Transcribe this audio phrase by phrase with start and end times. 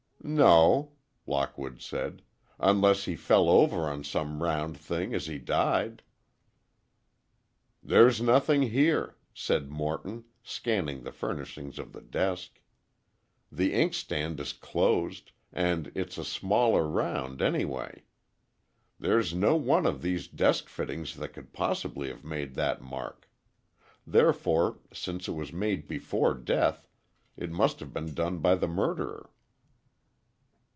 [0.23, 0.91] "No,"
[1.25, 2.21] Lockwood said.
[2.59, 6.03] "Unless he fell over on some round thing as he died."
[7.81, 12.61] "There's nothing here," said Morton, scanning the furnishings of the desk
[13.51, 18.03] "The inkstand is closed—and it's a smaller round, anyway.
[18.99, 23.27] There's no one of these desk fittings that could possibly have made that mark.
[24.05, 26.87] Therefore, since it was made before death,
[27.35, 29.31] it must have been done by the murderer."